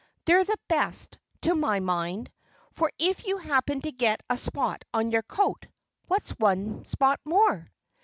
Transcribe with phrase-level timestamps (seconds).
[0.25, 2.31] They're the best, to my mind.
[2.71, 5.67] For if you happen to get a spot on your coat,
[6.07, 7.71] what's one spot more?"